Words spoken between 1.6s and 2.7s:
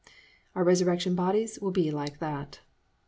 will be like that.